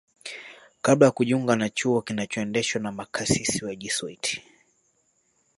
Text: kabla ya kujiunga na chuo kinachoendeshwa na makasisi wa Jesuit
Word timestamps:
kabla 0.81 1.05
ya 1.05 1.11
kujiunga 1.11 1.55
na 1.55 1.69
chuo 1.69 2.01
kinachoendeshwa 2.01 2.81
na 2.81 2.91
makasisi 2.91 3.65
wa 3.65 3.75
Jesuit 3.75 4.41